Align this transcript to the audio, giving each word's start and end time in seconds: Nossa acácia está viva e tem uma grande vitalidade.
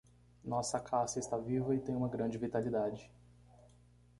Nossa 0.43 0.77
acácia 0.77 1.19
está 1.19 1.37
viva 1.37 1.75
e 1.75 1.79
tem 1.79 1.95
uma 1.95 2.07
grande 2.09 2.35
vitalidade. 2.35 3.07